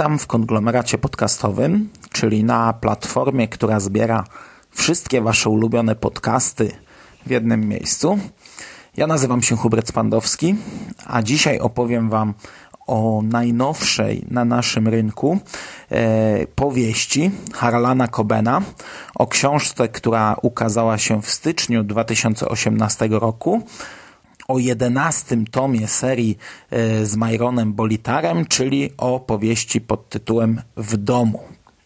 Witam 0.00 0.18
w 0.18 0.26
konglomeracie 0.26 0.98
podcastowym, 0.98 1.88
czyli 2.12 2.44
na 2.44 2.72
platformie, 2.72 3.48
która 3.48 3.80
zbiera 3.80 4.24
wszystkie 4.70 5.20
Wasze 5.20 5.50
ulubione 5.50 5.96
podcasty 5.96 6.72
w 7.26 7.30
jednym 7.30 7.68
miejscu. 7.68 8.18
Ja 8.96 9.06
nazywam 9.06 9.42
się 9.42 9.56
Hubert 9.56 9.88
Spandowski, 9.88 10.54
a 11.06 11.22
dzisiaj 11.22 11.58
opowiem 11.58 12.10
Wam 12.10 12.34
o 12.86 13.22
najnowszej 13.24 14.24
na 14.30 14.44
naszym 14.44 14.88
rynku 14.88 15.38
e, 15.90 16.46
powieści 16.46 17.30
Harlana 17.54 18.08
Cobena, 18.08 18.62
o 19.14 19.26
książce, 19.26 19.88
która 19.88 20.36
ukazała 20.42 20.98
się 20.98 21.22
w 21.22 21.30
styczniu 21.30 21.84
2018 21.84 23.08
roku, 23.10 23.62
o 24.50 24.58
jedenastym 24.58 25.46
tomie 25.46 25.88
serii 25.88 26.38
e, 26.70 27.06
z 27.06 27.16
Myronem 27.16 27.72
Bolitarem, 27.72 28.46
czyli 28.46 28.90
o 28.96 29.20
powieści 29.20 29.80
pod 29.80 30.08
tytułem 30.08 30.62
W 30.76 30.96
domu. 30.96 31.42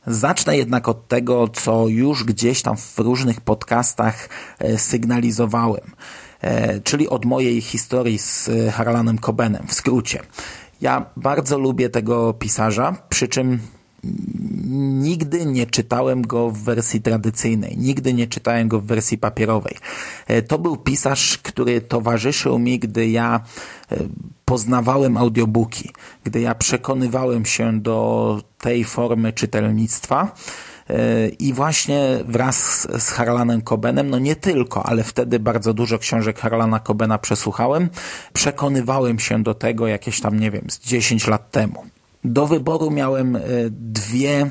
Zacznę 0.06 0.56
jednak 0.56 0.88
od 0.88 1.08
tego, 1.08 1.48
co 1.48 1.88
już 1.88 2.24
gdzieś 2.24 2.62
tam 2.62 2.76
w 2.76 2.98
różnych 2.98 3.40
podcastach 3.40 4.28
e, 4.58 4.78
sygnalizowałem, 4.78 5.92
e, 6.40 6.80
czyli 6.80 7.08
od 7.08 7.24
mojej 7.24 7.60
historii 7.60 8.18
z 8.18 8.50
Harlanem 8.72 9.18
Cobenem, 9.18 9.66
w 9.66 9.74
skrócie. 9.74 10.20
Ja 10.80 11.06
bardzo 11.16 11.58
lubię 11.58 11.90
tego 11.90 12.32
pisarza, 12.32 12.96
przy 13.08 13.28
czym 13.28 13.58
nigdy 15.04 15.46
nie 15.46 15.66
czytałem 15.66 16.22
go 16.22 16.50
w 16.50 16.58
wersji 16.58 17.00
tradycyjnej, 17.00 17.76
nigdy 17.78 18.14
nie 18.14 18.26
czytałem 18.26 18.68
go 18.68 18.80
w 18.80 18.86
wersji 18.86 19.18
papierowej. 19.18 19.76
E, 20.26 20.42
to 20.42 20.58
był 20.58 20.76
pisarz, 20.76 21.38
który 21.38 21.80
towarzyszył 21.80 22.58
mi, 22.58 22.78
gdy 22.78 23.08
ja 23.08 23.40
e, 23.92 23.96
poznawałem 24.44 25.16
audiobooki, 25.16 25.90
gdy 26.24 26.40
ja 26.40 26.54
przekonywałem 26.54 27.44
się 27.44 27.80
do 27.80 28.42
tej 28.58 28.84
formy 28.84 29.32
czytelnictwa. 29.32 30.34
E, 30.90 31.28
I 31.28 31.52
właśnie 31.52 32.18
wraz 32.28 32.88
z 32.98 33.10
Harlanem 33.10 33.62
Cobenem, 33.62 34.10
no 34.10 34.18
nie 34.18 34.36
tylko, 34.36 34.86
ale 34.86 35.04
wtedy 35.04 35.38
bardzo 35.40 35.74
dużo 35.74 35.98
książek 35.98 36.38
Harlana 36.38 36.80
Cobena 36.80 37.18
przesłuchałem, 37.18 37.88
przekonywałem 38.32 39.18
się 39.18 39.42
do 39.42 39.54
tego 39.54 39.86
jakieś 39.86 40.20
tam, 40.20 40.40
nie 40.40 40.50
wiem, 40.50 40.64
z 40.70 40.80
10 40.80 41.26
lat 41.26 41.50
temu. 41.50 41.93
Do 42.24 42.46
wyboru 42.46 42.90
miałem 42.90 43.36
e, 43.36 43.40
dwie 43.70 44.50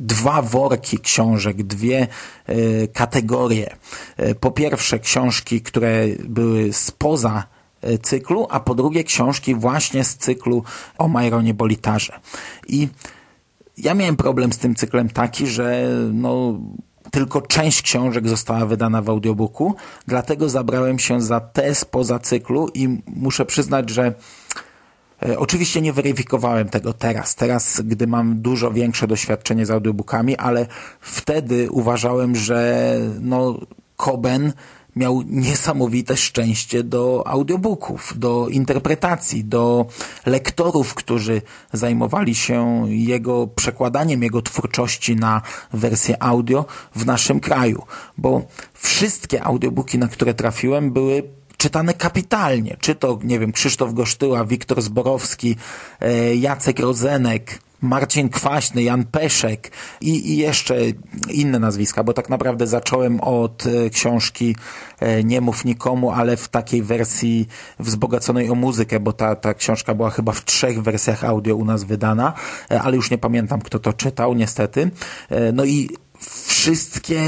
dwa 0.00 0.42
worki 0.42 0.98
książek, 0.98 1.62
dwie 1.62 2.08
y, 2.48 2.88
kategorie. 2.92 3.76
Y, 4.20 4.34
po 4.34 4.50
pierwsze 4.50 4.98
książki, 4.98 5.60
które 5.60 6.06
były 6.24 6.72
spoza 6.72 7.44
cyklu, 8.02 8.46
a 8.50 8.60
po 8.60 8.74
drugie 8.74 9.04
książki 9.04 9.54
właśnie 9.54 10.04
z 10.04 10.16
cyklu 10.16 10.64
o 10.98 11.08
Majronie 11.08 11.54
Bolitarze. 11.54 12.20
I 12.68 12.88
ja 13.78 13.94
miałem 13.94 14.16
problem 14.16 14.52
z 14.52 14.58
tym 14.58 14.74
cyklem 14.74 15.08
taki, 15.08 15.46
że 15.46 15.88
no, 16.12 16.60
tylko 17.10 17.42
część 17.42 17.82
książek 17.82 18.28
została 18.28 18.66
wydana 18.66 19.02
w 19.02 19.10
audiobooku, 19.10 19.74
dlatego 20.06 20.48
zabrałem 20.48 20.98
się 20.98 21.20
za 21.20 21.40
te 21.40 21.74
spoza 21.74 22.18
cyklu 22.18 22.68
i 22.74 23.02
muszę 23.06 23.46
przyznać, 23.46 23.90
że 23.90 24.14
E, 24.54 24.69
oczywiście 25.36 25.80
nie 25.80 25.92
weryfikowałem 25.92 26.68
tego 26.68 26.92
teraz, 26.92 27.34
teraz, 27.34 27.80
gdy 27.84 28.06
mam 28.06 28.42
dużo 28.42 28.70
większe 28.72 29.06
doświadczenie 29.06 29.66
z 29.66 29.70
audiobookami, 29.70 30.36
ale 30.36 30.66
wtedy 31.00 31.70
uważałem, 31.70 32.36
że 32.36 32.96
no, 33.20 33.60
Koben 33.96 34.52
miał 34.96 35.22
niesamowite 35.26 36.16
szczęście 36.16 36.84
do 36.84 37.26
audiobooków, 37.26 38.14
do 38.16 38.48
interpretacji, 38.48 39.44
do 39.44 39.86
lektorów, 40.26 40.94
którzy 40.94 41.42
zajmowali 41.72 42.34
się 42.34 42.84
jego 42.88 43.46
przekładaniem 43.46 44.22
jego 44.22 44.42
twórczości 44.42 45.16
na 45.16 45.42
wersję 45.72 46.22
audio 46.22 46.64
w 46.94 47.06
naszym 47.06 47.40
kraju, 47.40 47.82
bo 48.18 48.42
wszystkie 48.74 49.42
audiobooki, 49.42 49.98
na 49.98 50.08
które 50.08 50.34
trafiłem, 50.34 50.92
były 50.92 51.39
czytane 51.60 51.94
kapitalnie. 51.94 52.76
Czy 52.80 52.94
to, 52.94 53.18
nie 53.22 53.38
wiem, 53.38 53.52
Krzysztof 53.52 53.94
Gosztyła, 53.94 54.44
Wiktor 54.44 54.82
Zborowski, 54.82 55.56
e, 56.00 56.34
Jacek 56.34 56.78
Rozenek, 56.78 57.58
Marcin 57.80 58.28
Kwaśny, 58.28 58.82
Jan 58.82 59.04
Peszek 59.04 59.70
i, 60.00 60.32
i, 60.32 60.36
jeszcze 60.36 60.76
inne 61.30 61.58
nazwiska, 61.58 62.04
bo 62.04 62.12
tak 62.12 62.28
naprawdę 62.28 62.66
zacząłem 62.66 63.20
od 63.20 63.66
e, 63.66 63.90
książki 63.90 64.56
e, 65.00 65.24
Nie 65.24 65.40
mów 65.40 65.64
nikomu, 65.64 66.10
ale 66.10 66.36
w 66.36 66.48
takiej 66.48 66.82
wersji 66.82 67.48
wzbogaconej 67.78 68.50
o 68.50 68.54
muzykę, 68.54 69.00
bo 69.00 69.12
ta, 69.12 69.36
ta 69.36 69.54
książka 69.54 69.94
była 69.94 70.10
chyba 70.10 70.32
w 70.32 70.44
trzech 70.44 70.82
wersjach 70.82 71.24
audio 71.24 71.56
u 71.56 71.64
nas 71.64 71.84
wydana, 71.84 72.32
ale 72.68 72.96
już 72.96 73.10
nie 73.10 73.18
pamiętam 73.18 73.60
kto 73.60 73.78
to 73.78 73.92
czytał 73.92 74.34
niestety. 74.34 74.90
No 75.52 75.64
i 75.64 75.88
wszystkie 76.20 77.22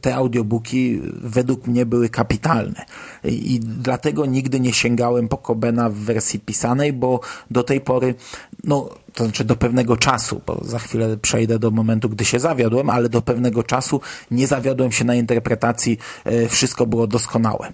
te 0.00 0.14
audiobooki 0.14 1.00
według 1.12 1.66
mnie 1.66 1.86
były 1.86 2.08
kapitalne 2.08 2.84
i 3.24 3.60
dlatego 3.62 4.26
nigdy 4.26 4.60
nie 4.60 4.72
sięgałem 4.72 5.28
po 5.28 5.36
Kobena 5.36 5.90
w 5.90 5.94
wersji 5.94 6.40
pisanej, 6.40 6.92
bo 6.92 7.20
do 7.50 7.62
tej 7.62 7.80
pory, 7.80 8.14
no 8.64 8.90
to 9.14 9.24
znaczy 9.24 9.44
do 9.44 9.56
pewnego 9.56 9.96
czasu, 9.96 10.40
bo 10.46 10.60
za 10.64 10.78
chwilę 10.78 11.16
przejdę 11.16 11.58
do 11.58 11.70
momentu, 11.70 12.08
gdy 12.08 12.24
się 12.24 12.38
zawiodłem, 12.38 12.90
ale 12.90 13.08
do 13.08 13.22
pewnego 13.22 13.62
czasu 13.62 14.00
nie 14.30 14.46
zawiodłem 14.46 14.92
się 14.92 15.04
na 15.04 15.14
interpretacji, 15.14 15.98
e, 16.24 16.48
wszystko 16.48 16.86
było 16.86 17.06
doskonałe. 17.06 17.72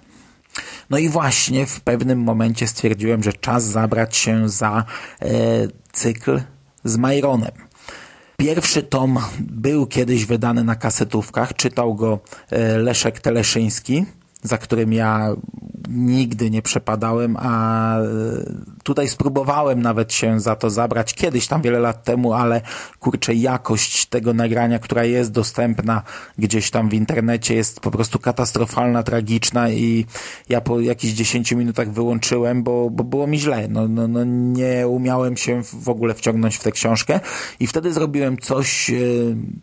No 0.89 0.97
i 0.97 1.09
właśnie 1.09 1.65
w 1.65 1.81
pewnym 1.81 2.19
momencie 2.19 2.67
stwierdziłem, 2.67 3.23
że 3.23 3.33
czas 3.33 3.63
zabrać 3.63 4.17
się 4.17 4.49
za 4.49 4.85
e, 5.21 5.27
cykl 5.93 6.41
z 6.83 6.97
Myronem. 6.97 7.51
Pierwszy 8.37 8.83
tom 8.83 9.19
był 9.39 9.87
kiedyś 9.87 10.25
wydany 10.25 10.63
na 10.63 10.75
kasetówkach, 10.75 11.53
czytał 11.53 11.95
go 11.95 12.19
e, 12.49 12.77
Leszek 12.77 13.19
Teleszyński, 13.19 14.05
za 14.43 14.57
którym 14.57 14.93
ja 14.93 15.29
nigdy 15.89 16.51
nie 16.51 16.61
przepadałem, 16.61 17.37
a 17.39 17.97
e, 17.99 18.05
tutaj 18.83 19.09
spróbowałem 19.09 19.81
nawet 19.81 20.13
się 20.13 20.39
za 20.39 20.55
to 20.55 20.69
zabrać 20.69 21.13
kiedyś 21.13 21.47
tam 21.47 21.61
wiele 21.61 21.79
lat 21.79 22.03
temu, 22.03 22.33
ale 22.33 22.61
kurczę, 22.99 23.33
jakość 23.33 24.05
tego 24.05 24.33
nagrania, 24.33 24.79
która 24.79 25.03
jest 25.03 25.31
dostępna 25.31 26.01
gdzieś 26.37 26.71
tam 26.71 26.89
w 26.89 26.93
internecie 26.93 27.55
jest 27.55 27.79
po 27.79 27.91
prostu 27.91 28.19
katastrofalna, 28.19 29.03
tragiczna 29.03 29.69
i 29.69 30.05
ja 30.49 30.61
po 30.61 30.79
jakichś 30.79 31.13
10 31.13 31.51
minutach 31.51 31.91
wyłączyłem, 31.91 32.63
bo, 32.63 32.89
bo 32.89 33.03
było 33.03 33.27
mi 33.27 33.39
źle. 33.39 33.67
No, 33.67 33.87
no, 33.87 34.07
no 34.07 34.23
nie 34.25 34.87
umiałem 34.87 35.37
się 35.37 35.63
w 35.63 35.89
ogóle 35.89 36.13
wciągnąć 36.13 36.55
w 36.55 36.63
tę 36.63 36.71
książkę 36.71 37.19
i 37.59 37.67
wtedy 37.67 37.93
zrobiłem 37.93 38.37
coś, 38.37 38.89
e, 38.89 38.95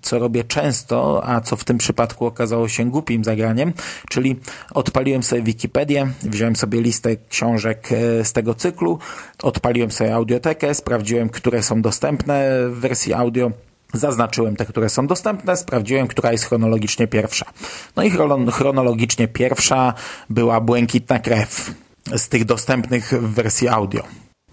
co 0.03 0.19
robię 0.19 0.45
często, 0.45 1.23
a 1.25 1.41
co 1.41 1.57
w 1.57 1.65
tym 1.65 1.79
przypadku 1.79 2.27
okazało 2.27 2.69
się 2.69 2.91
głupim 2.91 3.25
zagraniem, 3.25 3.73
czyli 4.09 4.37
odpaliłem 4.75 5.23
sobie 5.23 5.43
Wikipedię, 5.43 6.09
wziąłem 6.23 6.57
sobie 6.57 6.81
listę 6.81 7.17
książek 7.29 7.89
e, 7.93 8.25
z 8.25 8.33
tego 8.33 8.55
cyklu, 8.55 8.99
odpaliłem 9.43 9.91
sobie 9.91 10.15
audiotekę, 10.15 10.75
sprawdziłem, 10.75 11.29
które 11.29 11.63
są 11.63 11.83
dostępne 11.83 12.49
w 12.69 12.81
wersji 12.81 13.15
audio, 13.15 13.51
Zaznaczyłem 13.95 14.57
te, 14.57 14.65
które 14.65 14.89
są 14.89 15.07
dostępne, 15.07 15.57
sprawdziłem, 15.57 16.07
która 16.07 16.33
jest 16.33 16.45
chronologicznie 16.45 17.09
pierwsza. 17.09 17.47
No 17.97 18.03
i 18.03 18.11
chronologicznie 18.53 19.29
pierwsza 19.29 19.95
była 20.31 20.61
Błękitna 20.61 21.19
Krew 21.19 21.75
z 22.17 22.29
tych 22.29 22.45
dostępnych 22.45 23.13
w 23.13 23.35
wersji 23.35 23.69
audio, 23.69 24.03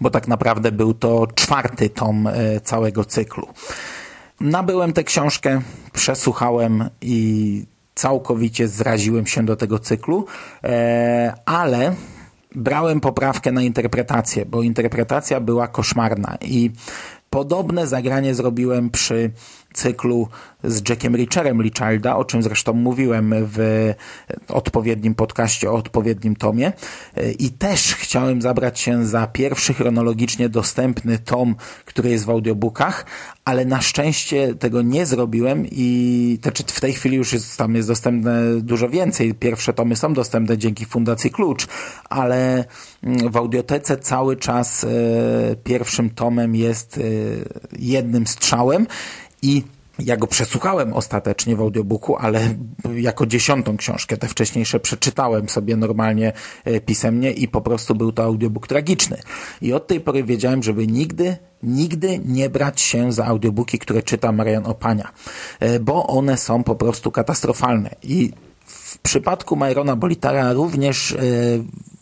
bo 0.00 0.10
tak 0.10 0.28
naprawdę 0.28 0.72
był 0.72 0.94
to 0.94 1.26
czwarty 1.34 1.90
tom 1.90 2.26
e, 2.26 2.60
całego 2.60 3.04
cyklu. 3.04 3.48
Nabyłem 4.40 4.92
tę 4.92 5.04
książkę, 5.04 5.60
przesłuchałem 5.92 6.90
i 7.00 7.64
całkowicie 8.00 8.68
zraziłem 8.68 9.26
się 9.26 9.44
do 9.44 9.56
tego 9.56 9.78
cyklu, 9.78 10.26
e, 10.64 11.34
ale 11.44 11.94
brałem 12.54 13.00
poprawkę 13.00 13.52
na 13.52 13.62
interpretację, 13.62 14.46
bo 14.46 14.62
interpretacja 14.62 15.40
była 15.40 15.68
koszmarna 15.68 16.38
i 16.40 16.70
Podobne 17.30 17.86
zagranie 17.86 18.34
zrobiłem 18.34 18.90
przy 18.90 19.30
cyklu 19.72 20.28
z 20.64 20.88
Jackiem 20.88 21.16
Richerem 21.16 21.62
Lichilda, 21.62 22.16
o 22.16 22.24
czym 22.24 22.42
zresztą 22.42 22.72
mówiłem 22.72 23.34
w 23.36 23.92
odpowiednim 24.48 25.14
podcaście 25.14 25.70
o 25.70 25.74
odpowiednim 25.74 26.36
tomie. 26.36 26.72
I 27.38 27.50
też 27.50 27.94
chciałem 27.94 28.42
zabrać 28.42 28.80
się 28.80 29.06
za 29.06 29.26
pierwszy 29.26 29.74
chronologicznie 29.74 30.48
dostępny 30.48 31.18
tom, 31.18 31.56
który 31.84 32.10
jest 32.10 32.24
w 32.24 32.30
audiobookach, 32.30 33.06
ale 33.44 33.64
na 33.64 33.80
szczęście 33.80 34.54
tego 34.54 34.82
nie 34.82 35.06
zrobiłem 35.06 35.66
i 35.70 36.38
znaczy 36.42 36.62
w 36.66 36.80
tej 36.80 36.92
chwili 36.92 37.16
już 37.16 37.32
jest, 37.32 37.56
tam 37.56 37.74
jest 37.74 37.88
dostępne 37.88 38.60
dużo 38.60 38.88
więcej. 38.88 39.34
Pierwsze 39.34 39.72
tomy 39.72 39.96
są 39.96 40.12
dostępne 40.12 40.58
dzięki 40.58 40.84
Fundacji 40.84 41.30
Klucz, 41.30 41.66
ale 42.08 42.64
mm, 43.02 43.30
w 43.30 43.36
audiotece 43.36 43.96
cały 43.96 44.36
czas 44.36 44.84
e, 44.84 44.88
pierwszym 45.64 46.10
tomem 46.10 46.54
jest 46.54 46.98
e, 46.98 47.00
jednym 47.78 48.26
strzałem 48.26 48.86
i 49.42 49.62
ja 49.98 50.16
go 50.16 50.26
przesłuchałem 50.26 50.92
ostatecznie 50.92 51.56
w 51.56 51.60
audiobooku, 51.60 52.16
ale 52.16 52.54
jako 52.94 53.26
dziesiątą 53.26 53.76
książkę. 53.76 54.16
Te 54.16 54.28
wcześniejsze 54.28 54.80
przeczytałem 54.80 55.48
sobie 55.48 55.76
normalnie 55.76 56.32
e, 56.64 56.80
pisemnie 56.80 57.32
i 57.32 57.48
po 57.48 57.60
prostu 57.60 57.94
był 57.94 58.12
to 58.12 58.22
audiobook 58.22 58.66
tragiczny. 58.66 59.16
I 59.62 59.72
od 59.72 59.86
tej 59.86 60.00
pory 60.00 60.24
wiedziałem, 60.24 60.62
żeby 60.62 60.86
nigdy 60.86 61.36
nigdy 61.62 62.20
nie 62.24 62.50
brać 62.50 62.80
się 62.80 63.12
za 63.12 63.26
audiobooki, 63.26 63.78
które 63.78 64.02
czyta 64.02 64.32
Marian 64.32 64.66
Opania, 64.66 65.12
e, 65.60 65.80
bo 65.80 66.06
one 66.06 66.36
są 66.36 66.64
po 66.64 66.74
prostu 66.74 67.10
katastrofalne. 67.10 67.94
I 68.02 68.32
w 68.90 68.98
przypadku 68.98 69.56
Myrona 69.56 69.96
Bolitara 69.96 70.52
również 70.52 71.12
e, 71.12 71.16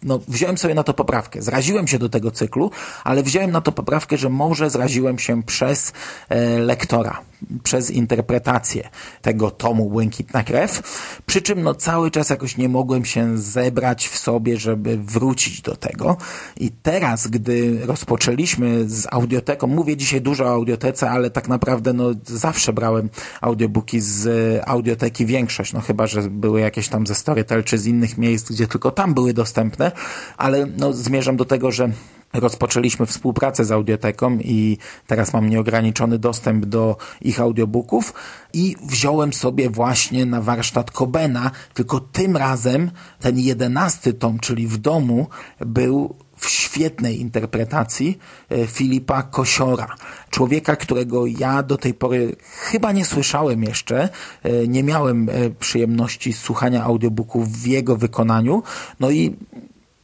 no, 0.03 0.21
wziąłem 0.29 0.59
sobie 0.59 0.75
na 0.75 0.83
to 0.83 0.95
poprawkę. 0.95 1.43
Zraziłem 1.43 1.89
się 1.89 1.99
do 1.99 2.09
tego 2.09 2.31
cyklu, 2.31 2.71
ale 3.05 3.23
wziąłem 3.23 3.51
na 3.51 3.61
to 3.61 3.73
poprawkę, 3.73 4.17
że 4.17 4.29
może 4.29 4.71
zraziłem 4.71 5.19
się 5.19 5.43
przez 5.43 5.93
e, 6.29 6.59
lektora, 6.59 7.21
przez 7.63 7.91
interpretację 7.91 8.89
tego 9.23 9.51
tomu 9.51 9.91
Błękitna 9.91 10.45
Krew, 10.45 10.83
przy 11.27 11.43
czym 11.43 11.63
no, 11.63 11.75
cały 11.75 12.11
czas 12.11 12.31
jakoś 12.31 12.57
nie 12.57 12.69
mogłem 12.69 13.05
się 13.05 13.39
zebrać 13.39 14.09
w 14.09 14.19
sobie, 14.19 14.57
żeby 14.57 14.99
wrócić 14.99 15.63
do 15.63 15.77
tego. 15.77 16.17
I 16.61 16.71
teraz, 16.71 17.27
gdy 17.27 17.87
rozpoczęliśmy 17.87 18.89
z 18.89 19.07
audioteką, 19.11 19.67
mówię 19.67 19.97
dzisiaj 19.97 20.21
dużo 20.21 20.45
o 20.45 20.53
audiotece, 20.53 21.11
ale 21.11 21.31
tak 21.31 21.49
naprawdę 21.49 21.93
no, 21.93 22.11
zawsze 22.25 22.73
brałem 22.73 23.11
audiobooki 23.41 24.01
z 24.01 24.29
audioteki 24.67 25.27
większość, 25.27 25.73
no 25.73 25.81
chyba, 25.81 26.07
że 26.07 26.23
były 26.23 26.61
jakieś 26.61 26.89
tam 26.89 27.07
ze 27.07 27.15
Storytel 27.15 27.65
czy 27.65 27.79
z 27.79 27.87
innych 27.87 28.19
miejsc, 28.19 28.53
gdzie 28.53 28.67
tylko 28.67 28.91
tam 28.91 29.15
były 29.15 29.35
dostępne, 29.35 29.93
ale 30.37 30.67
no, 30.77 30.93
zmierzam 30.93 31.37
do 31.37 31.45
tego, 31.45 31.73
że 31.73 31.91
rozpoczęliśmy 32.33 33.07
współpracę 33.07 33.65
z 33.65 33.73
Audioteką 33.73 34.39
i 34.41 34.79
teraz 35.07 35.33
mam 35.33 35.51
nieograniczony 35.51 36.19
dostęp 36.19 36.67
do 36.67 36.97
ich 37.21 37.41
audiobooków 37.41 38.15
i 38.53 38.77
wziąłem 38.83 39.33
sobie 39.33 39.71
właśnie 39.71 40.27
na 40.27 40.41
warsztat 40.41 40.91
Kobena, 40.91 41.51
tylko 41.75 42.01
tym 42.01 42.37
razem 42.37 42.91
ten 43.21 43.39
jedenasty 43.39 44.13
tom, 44.13 44.39
czyli 44.39 44.67
w 44.67 44.77
domu, 44.77 45.27
był 45.61 46.15
w 46.39 46.49
świetnej 46.49 47.21
interpretacji 47.21 48.19
e, 48.49 48.67
Filipa 48.67 49.23
Kosiora. 49.23 49.97
Człowieka, 50.31 50.77
którego 50.77 51.27
ja 51.27 51.63
do 51.63 51.77
tej 51.77 51.95
pory 51.95 52.37
chyba 52.71 52.93
nie 52.93 53.05
słyszałem 53.05 53.63
jeszcze. 53.63 54.09
E, 54.43 54.69
nie 54.69 54.83
miałem 54.83 55.29
e, 55.29 55.51
przyjemności 55.51 56.33
słuchania 56.33 56.85
audiobooków 56.85 57.49
w 57.49 57.67
jego 57.67 57.97
wykonaniu. 57.97 58.63
No 59.01 59.11
i 59.11 59.37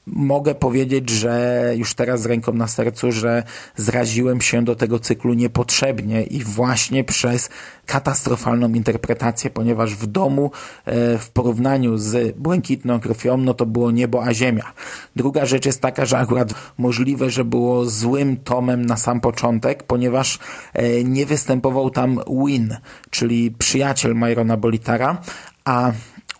mogę 0.06 0.55
powiedzieć, 0.55 1.11
że 1.11 1.73
już 1.77 1.95
teraz 1.95 2.23
z 2.23 2.27
ręką 2.27 2.53
na 2.53 2.69
sercu, 2.69 3.12
że 3.12 3.43
zraziłem 3.77 4.41
się 4.41 4.65
do 4.65 4.77
tego 4.77 4.99
cyklu 4.99 5.35
niepotrzebnie 5.35 6.23
i 6.23 6.45
właśnie 6.45 7.05
przez 7.05 7.49
katastrofalną 7.87 8.69
interpretację, 8.69 9.51
ponieważ 9.51 9.95
w 9.95 10.06
domu 10.06 10.51
e, 10.85 11.19
w 11.19 11.31
porównaniu 11.31 11.99
z 11.99 12.37
Błękitną 12.37 13.01
Krwią, 13.01 13.37
no 13.37 13.55
to 13.55 13.67
było 13.67 13.91
niebo 13.91 14.25
a 14.25 14.35
ziemia. 14.35 14.73
Druga 15.17 15.47
rzecz 15.47 15.67
jest 15.67 15.81
taka, 15.81 16.06
że 16.06 16.19
akurat 16.19 16.55
możliwe, 16.79 17.31
że 17.31 17.45
było 17.45 17.85
złym 17.85 18.37
tomem 18.37 18.87
na 18.87 18.97
sam 18.97 19.21
początek, 19.21 19.83
ponieważ 19.83 20.39
e, 20.73 21.05
nie 21.05 21.27
występował 21.27 21.91
tam 21.91 22.21
Win, 22.47 22.77
czyli 23.11 23.51
przyjaciel 23.51 24.15
Myrona 24.15 24.56
Bolitara, 24.56 25.23
a 25.65 25.93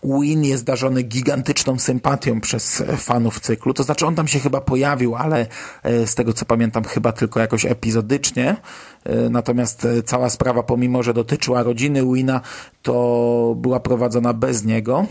Win 0.05 0.43
jest 0.43 0.63
darzony 0.63 1.03
gigantyczną 1.03 1.79
sympatią 1.79 2.41
przez 2.41 2.83
fanów 2.97 3.39
cyklu. 3.39 3.73
To 3.73 3.83
znaczy 3.83 4.05
on 4.05 4.15
tam 4.15 4.27
się 4.27 4.39
chyba 4.39 4.61
pojawił, 4.61 5.15
ale 5.15 5.47
e, 5.83 6.07
z 6.07 6.15
tego 6.15 6.33
co 6.33 6.45
pamiętam 6.45 6.83
chyba 6.83 7.11
tylko 7.11 7.39
jakoś 7.39 7.65
epizodycznie. 7.65 8.55
E, 9.03 9.29
natomiast 9.29 9.85
e, 9.85 10.03
cała 10.03 10.29
sprawa, 10.29 10.63
pomimo 10.63 11.03
że 11.03 11.13
dotyczyła 11.13 11.63
rodziny 11.63 12.13
Wina, 12.13 12.41
to 12.81 13.55
była 13.57 13.79
prowadzona 13.79 14.33
bez 14.33 14.65
niego. 14.65 15.05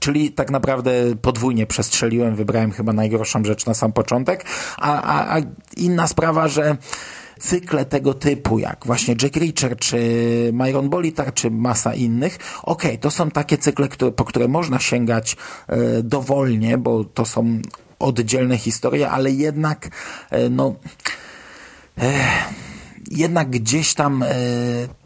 Czyli 0.00 0.30
tak 0.30 0.50
naprawdę 0.50 0.92
podwójnie 1.22 1.66
przestrzeliłem, 1.66 2.36
wybrałem 2.36 2.72
chyba 2.72 2.92
najgorszą 2.92 3.44
rzecz 3.44 3.66
na 3.66 3.74
sam 3.74 3.92
początek. 3.92 4.44
A, 4.78 5.02
a, 5.02 5.36
a 5.36 5.40
inna 5.76 6.06
sprawa, 6.06 6.48
że 6.48 6.76
cykle 7.40 7.84
tego 7.84 8.14
typu, 8.14 8.58
jak 8.58 8.86
właśnie 8.86 9.14
Jack 9.22 9.36
Reacher, 9.36 9.76
czy 9.76 9.98
Myron 10.52 10.88
Bolitar, 10.90 11.34
czy 11.34 11.50
masa 11.50 11.94
innych, 11.94 12.38
okej, 12.62 12.90
okay, 12.90 12.98
to 12.98 13.10
są 13.10 13.30
takie 13.30 13.58
cykle, 13.58 13.88
które, 13.88 14.12
po 14.12 14.24
które 14.24 14.48
można 14.48 14.78
sięgać 14.78 15.36
e, 15.68 16.02
dowolnie, 16.02 16.78
bo 16.78 17.04
to 17.04 17.24
są 17.24 17.58
oddzielne 17.98 18.58
historie, 18.58 19.10
ale 19.10 19.30
jednak 19.30 19.88
e, 20.30 20.48
no 20.48 20.74
e, 21.98 22.12
jednak 23.10 23.50
gdzieś 23.50 23.94
tam 23.94 24.24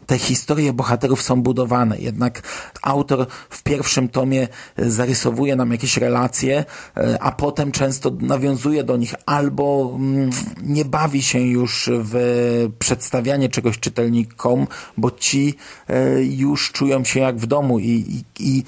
te 0.07 0.17
historie 0.17 0.73
bohaterów 0.73 1.21
są 1.21 1.41
budowane. 1.41 1.99
Jednak 1.99 2.41
autor 2.81 3.27
w 3.49 3.63
pierwszym 3.63 4.09
tomie 4.09 4.47
zarysowuje 4.77 5.55
nam 5.55 5.71
jakieś 5.71 5.97
relacje, 5.97 6.65
e, 6.97 7.21
a 7.21 7.31
potem 7.31 7.71
często 7.71 8.11
nawiązuje 8.19 8.83
do 8.83 8.97
nich 8.97 9.15
albo 9.25 9.93
mm, 9.95 10.29
nie 10.63 10.85
bawi 10.85 11.23
się 11.23 11.39
już 11.39 11.89
w 11.93 12.15
przedstawianie 12.79 13.49
czegoś 13.49 13.79
czytelnikom, 13.79 14.67
bo 14.97 15.11
ci 15.11 15.55
e, 15.87 16.23
już 16.23 16.71
czują 16.71 17.03
się 17.03 17.19
jak 17.19 17.37
w 17.37 17.45
domu 17.45 17.79
i, 17.79 17.85
i, 17.85 18.23
i 18.39 18.63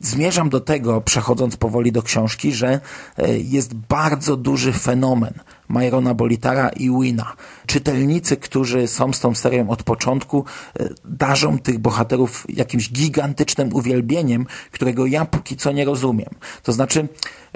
zmierzam 0.00 0.48
do 0.48 0.60
tego, 0.60 1.00
przechodząc 1.00 1.56
powoli 1.56 1.92
do 1.92 2.02
książki, 2.02 2.52
że 2.52 2.80
e, 3.18 3.38
jest 3.38 3.74
bardzo 3.74 4.36
duży 4.36 4.72
fenomen 4.72 5.34
Myrona 5.70 6.14
Bolitara 6.14 6.68
i 6.68 6.90
Wina. 7.00 7.32
Czytelnicy, 7.66 8.36
którzy 8.36 8.88
są 8.88 9.12
z 9.12 9.20
tą 9.20 9.34
serią 9.34 9.68
od 9.68 9.82
początku, 9.82 10.44
e, 10.80 10.88
darzą 11.04 11.58
tych 11.58 11.78
bohaterów 11.78 12.46
jakimś 12.48 12.90
gigantycznym 12.90 13.74
uwielbieniem, 13.74 14.46
którego 14.70 15.06
ja 15.06 15.24
póki 15.24 15.56
co 15.56 15.72
nie 15.72 15.84
rozumiem. 15.84 16.30
To 16.62 16.72
znaczy, 16.72 17.08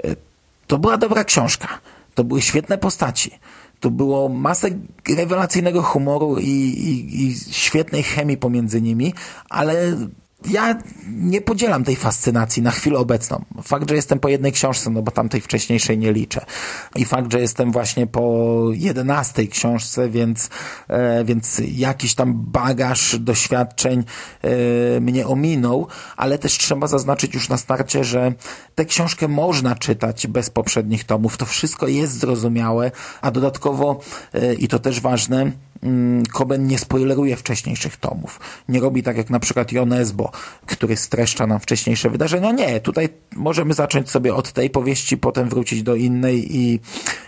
e, 0.03 0.15
to 0.67 0.77
była 0.77 0.97
dobra 0.97 1.23
książka. 1.23 1.67
To 2.15 2.23
były 2.23 2.41
świetne 2.41 2.77
postaci. 2.77 3.31
To 3.79 3.89
było 3.91 4.29
masę 4.29 4.67
rewelacyjnego 5.17 5.81
humoru 5.81 6.37
i, 6.39 6.49
i, 6.49 7.25
i 7.25 7.35
świetnej 7.35 8.03
chemii 8.03 8.37
pomiędzy 8.37 8.81
nimi, 8.81 9.13
ale 9.49 9.97
ja 10.49 10.75
nie 11.07 11.41
podzielam 11.41 11.83
tej 11.83 11.95
fascynacji 11.95 12.61
na 12.61 12.71
chwilę 12.71 12.99
obecną. 12.99 13.45
Fakt, 13.63 13.89
że 13.89 13.95
jestem 13.95 14.19
po 14.19 14.29
jednej 14.29 14.51
książce, 14.51 14.89
no 14.89 15.01
bo 15.01 15.11
tamtej 15.11 15.41
wcześniejszej 15.41 15.97
nie 15.97 16.13
liczę. 16.13 16.45
I 16.95 17.05
fakt, 17.05 17.31
że 17.31 17.41
jestem 17.41 17.71
właśnie 17.71 18.07
po 18.07 18.55
jedenastej 18.73 19.47
książce, 19.47 20.09
więc, 20.09 20.49
e, 20.87 21.25
więc 21.25 21.61
jakiś 21.71 22.15
tam 22.15 22.33
bagaż 22.33 23.19
doświadczeń 23.19 24.03
e, 24.41 25.01
mnie 25.01 25.27
ominął, 25.27 25.87
ale 26.17 26.37
też 26.37 26.57
trzeba 26.57 26.87
zaznaczyć 26.87 27.33
już 27.33 27.49
na 27.49 27.57
starcie, 27.57 28.03
że 28.03 28.33
tę 28.75 28.85
książkę 28.85 29.27
można 29.27 29.75
czytać 29.75 30.27
bez 30.27 30.49
poprzednich 30.49 31.03
tomów. 31.03 31.37
To 31.37 31.45
wszystko 31.45 31.87
jest 31.87 32.19
zrozumiałe, 32.19 32.91
a 33.21 33.31
dodatkowo, 33.31 33.99
e, 34.33 34.53
i 34.53 34.67
to 34.67 34.79
też 34.79 34.99
ważne, 34.99 35.51
Koben 36.33 36.61
mm, 36.61 36.67
nie 36.67 36.79
spoileruje 36.79 37.35
wcześniejszych 37.35 37.97
tomów. 37.97 38.39
Nie 38.69 38.79
robi 38.79 39.03
tak 39.03 39.17
jak 39.17 39.29
na 39.29 39.39
przykład 39.39 39.71
Jon 39.71 39.93
Esbo, 39.93 40.31
który 40.65 40.97
streszcza 40.97 41.47
nam 41.47 41.59
wcześniejsze 41.59 42.09
wydarzenia. 42.09 42.51
Nie, 42.51 42.79
tutaj 42.79 43.09
możemy 43.35 43.73
zacząć 43.73 44.09
sobie 44.09 44.35
od 44.35 44.51
tej 44.51 44.69
powieści, 44.69 45.17
potem 45.17 45.49
wrócić 45.49 45.83
do 45.83 45.95
innej 45.95 46.57
i, 46.57 46.79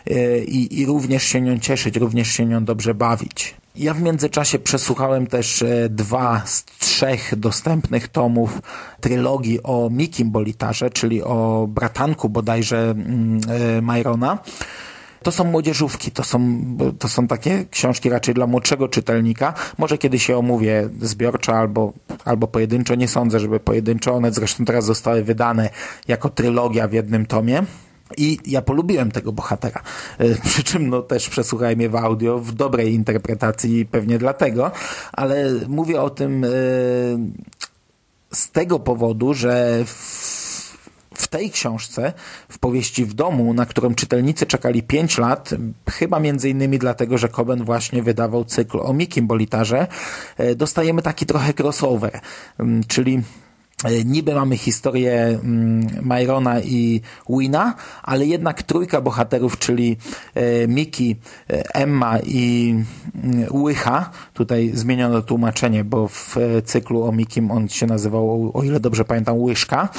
e, 0.10 0.40
i, 0.40 0.80
i 0.80 0.86
również 0.86 1.24
się 1.24 1.42
nią 1.42 1.60
cieszyć, 1.60 1.98
również 1.98 2.28
się 2.28 2.46
nią 2.46 2.66
dobrze 2.66 2.94
bawić. 2.94 3.56
Ja 3.78 3.94
w 3.94 4.02
międzyczasie 4.02 4.60
przesłuchałem 4.60 5.28
też 5.28 5.62
e, 5.62 5.90
dwa 5.90 6.42
z 6.46 6.66
trzech 6.66 7.36
dostępnych 7.36 8.08
tomów 8.08 8.62
trylogii 9.02 9.64
o 9.64 9.90
Mikim 9.92 10.32
Bolitarze, 10.32 10.90
czyli 10.90 11.24
o 11.24 11.68
bratanku 11.70 12.30
bodajże 12.30 12.90
mm, 12.90 13.40
e, 13.50 13.82
Myrona. 13.82 14.40
To 15.28 15.32
są 15.32 15.44
młodzieżówki, 15.44 16.12
to 16.12 16.24
są, 16.24 16.62
to 17.00 17.08
są 17.08 17.28
takie 17.28 17.66
książki 17.72 18.10
raczej 18.10 18.34
dla 18.34 18.48
młodszego 18.48 18.88
czytelnika. 18.88 19.54
Może 19.78 19.98
kiedyś 19.98 20.26
się 20.26 20.38
omówię 20.38 20.90
zbiorczo 21.02 21.58
albo, 21.58 21.94
albo 22.26 22.48
pojedynczo. 22.48 22.96
Nie 22.96 23.08
sądzę, 23.08 23.40
żeby 23.40 23.60
pojedynczo. 23.60 24.14
One 24.14 24.32
zresztą 24.32 24.66
teraz 24.66 24.86
zostały 24.86 25.24
wydane 25.24 25.70
jako 26.08 26.30
trylogia 26.30 26.88
w 26.88 26.94
jednym 26.94 27.26
tomie. 27.26 27.64
I 28.18 28.38
ja 28.46 28.62
polubiłem 28.62 29.12
tego 29.12 29.32
bohatera. 29.32 29.82
E, 30.18 30.36
przy 30.36 30.64
czym 30.64 30.90
no 30.90 31.02
też 31.02 31.30
przesłuchałem 31.30 31.82
je 31.82 31.90
w 31.90 31.96
audio 31.96 32.40
w 32.40 32.52
dobrej 32.52 32.94
interpretacji 32.94 33.86
pewnie 33.86 34.18
dlatego, 34.18 34.72
ale 35.14 35.52
mówię 35.68 36.02
o 36.02 36.10
tym 36.10 36.44
e, 36.44 36.48
z 38.32 38.52
tego 38.52 38.80
powodu, 38.80 39.34
że 39.34 39.84
w, 39.86 40.37
w 41.28 41.30
tej 41.30 41.52
książce, 41.52 42.14
w 42.50 42.60
powieści 42.60 43.06
w 43.06 43.14
domu, 43.14 43.54
na 43.54 43.66
którą 43.66 43.96
czytelnicy 43.96 44.46
czekali 44.46 44.84
5 44.84 45.18
lat, 45.18 45.50
chyba 45.90 46.20
między 46.20 46.50
innymi 46.50 46.80
dlatego, 46.80 47.18
że 47.18 47.30
Coben 47.30 47.64
właśnie 47.64 48.04
wydawał 48.04 48.46
cykl 48.46 48.80
o 48.82 48.94
Mikim 48.94 49.28
Bolitarze, 49.28 49.88
e, 50.38 50.56
dostajemy 50.56 51.02
taki 51.02 51.26
trochę 51.26 51.54
crossover, 51.54 52.20
mm, 52.60 52.84
czyli 52.84 53.22
E, 53.84 54.04
niby 54.04 54.36
mamy 54.36 54.58
historię 54.58 55.14
mm, 55.14 55.88
Myrona 56.02 56.62
i 56.62 57.02
Wina, 57.30 57.76
ale 58.04 58.26
jednak 58.26 58.64
trójka 58.64 59.02
bohaterów, 59.02 59.60
czyli 59.60 59.98
e, 60.36 60.68
Miki, 60.68 61.16
Emma 61.74 62.20
i 62.20 62.76
mm, 63.24 63.48
Łycha, 63.52 64.10
tutaj 64.38 64.72
zmieniono 64.74 65.22
tłumaczenie, 65.22 65.84
bo 65.84 66.08
w 66.08 66.36
cyklu 66.66 67.04
o 67.04 67.12
Mikim 67.12 67.52
on 67.52 67.70
się 67.70 67.88
nazywał, 67.88 68.52
o 68.54 68.64
ile 68.64 68.80
dobrze 68.80 69.06
pamiętam, 69.06 69.42
Łyżka, 69.42 69.90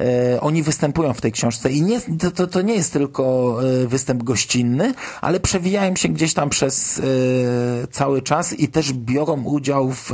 E, 0.00 0.40
oni 0.40 0.62
występują 0.62 1.12
w 1.12 1.20
tej 1.20 1.32
książce 1.32 1.72
i 1.72 1.82
nie, 1.82 2.00
to, 2.34 2.46
to 2.46 2.62
nie 2.62 2.74
jest 2.74 2.92
tylko 2.92 3.56
e, 3.82 3.86
występ 3.86 4.22
gościnny, 4.22 4.94
ale 5.20 5.40
przewijają 5.40 5.96
się 5.96 6.08
gdzieś 6.08 6.34
tam 6.34 6.50
przez 6.50 6.98
e, 6.98 7.02
cały 7.86 8.22
czas 8.22 8.52
i 8.52 8.68
też 8.68 8.92
biorą 8.92 9.42
udział 9.42 9.92
w 9.92 10.10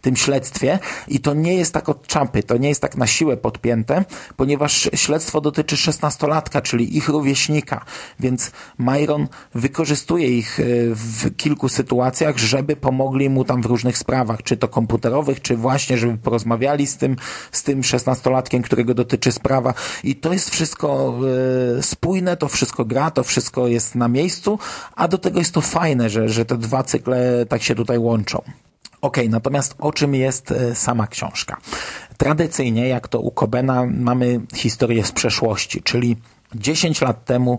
tym 0.00 0.16
śledztwie. 0.16 0.78
I 1.08 1.20
to 1.20 1.34
nie 1.34 1.54
jest 1.54 1.74
tak 1.74 1.88
od 1.88 2.06
czapy, 2.06 2.42
to 2.42 2.56
nie 2.56 2.68
jest 2.68 2.82
tak 2.82 2.96
na 2.96 3.06
siłę 3.06 3.36
podpięte, 3.36 4.04
ponieważ 4.36 4.90
śledztwo 4.94 5.40
dotyczy 5.40 5.76
szesnastolatka, 5.76 6.60
czyli 6.60 6.96
ich 6.96 7.08
rówieśnika, 7.08 7.84
więc 8.20 8.50
Myron 8.78 9.28
wykorzystuje 9.54 10.28
ich 10.38 10.58
w 10.94 11.36
kilku 11.36 11.68
sytuacjach, 11.68 12.38
żeby 12.38 12.76
pomogli 12.90 13.30
mu 13.30 13.44
tam 13.44 13.62
w 13.62 13.66
różnych 13.66 13.98
sprawach, 13.98 14.42
czy 14.42 14.56
to 14.56 14.68
komputerowych, 14.68 15.42
czy 15.42 15.56
właśnie, 15.56 15.98
żeby 15.98 16.18
porozmawiali 16.18 16.86
z 16.86 16.96
tym, 16.96 17.16
z 17.52 17.62
tym 17.62 17.84
szesnastolatkiem, 17.84 18.62
którego 18.62 18.94
dotyczy 18.94 19.32
sprawa 19.32 19.74
i 20.04 20.16
to 20.16 20.32
jest 20.32 20.50
wszystko 20.50 21.14
e, 21.78 21.82
spójne, 21.82 22.36
to 22.36 22.48
wszystko 22.48 22.84
gra, 22.84 23.10
to 23.10 23.24
wszystko 23.24 23.68
jest 23.68 23.94
na 23.94 24.08
miejscu, 24.08 24.58
a 24.96 25.08
do 25.08 25.18
tego 25.18 25.38
jest 25.38 25.54
to 25.54 25.60
fajne, 25.60 26.10
że, 26.10 26.28
że 26.28 26.44
te 26.44 26.58
dwa 26.58 26.82
cykle 26.82 27.46
tak 27.48 27.62
się 27.62 27.74
tutaj 27.74 27.98
łączą. 27.98 28.42
Ok, 29.00 29.16
natomiast 29.28 29.74
o 29.78 29.92
czym 29.92 30.14
jest 30.14 30.52
e, 30.52 30.74
sama 30.74 31.06
książka? 31.06 31.56
Tradycyjnie, 32.16 32.88
jak 32.88 33.08
to 33.08 33.20
u 33.20 33.30
Kobena, 33.30 33.86
mamy 33.86 34.40
historię 34.54 35.04
z 35.04 35.12
przeszłości, 35.12 35.82
czyli 35.82 36.16
10 36.54 37.00
lat 37.00 37.24
temu 37.24 37.58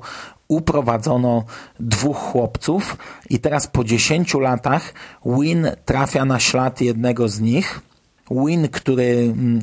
uprowadzono 0.52 1.44
dwóch 1.80 2.18
chłopców 2.18 2.98
i 3.30 3.40
teraz 3.40 3.68
po 3.68 3.84
10 3.84 4.34
latach 4.34 4.94
Win 5.26 5.68
trafia 5.86 6.26
na 6.26 6.40
ślad 6.40 6.82
jednego 6.82 7.30
z 7.30 7.40
nich. 7.40 7.82
Win, 8.32 8.68
który 8.70 9.04
mm, 9.04 9.62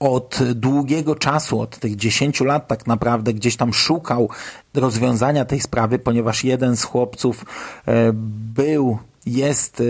od 0.00 0.38
długiego 0.54 1.14
czasu, 1.14 1.60
od 1.60 1.78
tych 1.78 1.96
10 1.96 2.40
lat 2.40 2.68
tak 2.68 2.86
naprawdę 2.86 3.34
gdzieś 3.34 3.56
tam 3.56 3.74
szukał 3.74 4.28
rozwiązania 4.74 5.44
tej 5.44 5.60
sprawy, 5.60 5.98
ponieważ 5.98 6.44
jeden 6.44 6.76
z 6.76 6.84
chłopców 6.84 7.44
e, 7.86 8.10
był, 8.54 8.98
jest 9.26 9.80
e, 9.80 9.84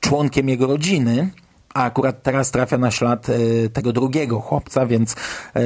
członkiem 0.00 0.48
jego 0.48 0.66
rodziny, 0.66 1.30
a 1.74 1.84
akurat 1.84 2.22
teraz 2.22 2.50
trafia 2.50 2.78
na 2.78 2.90
ślad 2.90 3.26
e, 3.28 3.68
tego 3.68 3.92
drugiego 3.92 4.40
chłopca, 4.40 4.86
więc 4.86 5.16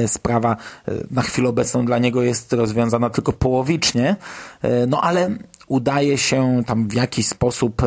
sprawa 0.07 0.57
na 1.11 1.21
chwilę 1.21 1.49
obecną 1.49 1.85
dla 1.85 1.97
niego 1.97 2.23
jest 2.23 2.53
rozwiązana 2.53 3.09
tylko 3.09 3.33
połowicznie, 3.33 4.15
no 4.87 5.01
ale 5.01 5.29
udaje 5.67 6.17
się 6.17 6.63
tam 6.65 6.87
w 6.87 6.93
jakiś 6.93 7.27
sposób 7.27 7.81